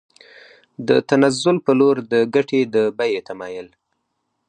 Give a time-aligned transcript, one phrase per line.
[0.87, 3.67] د تنزل په لور د ګټې د بیې تمایل